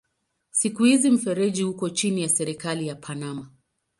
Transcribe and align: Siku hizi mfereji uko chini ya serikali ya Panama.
Siku 0.51 0.83
hizi 0.83 1.11
mfereji 1.11 1.63
uko 1.63 1.89
chini 1.89 2.21
ya 2.21 2.29
serikali 2.29 2.87
ya 2.87 2.95
Panama. 2.95 3.47